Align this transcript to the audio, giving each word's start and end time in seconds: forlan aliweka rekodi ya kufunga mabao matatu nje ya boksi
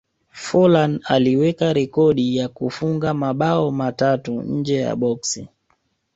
forlan 0.31 0.99
aliweka 1.05 1.73
rekodi 1.73 2.37
ya 2.37 2.47
kufunga 2.49 3.13
mabao 3.13 3.71
matatu 3.71 4.41
nje 4.41 4.75
ya 4.75 4.95
boksi 4.95 5.47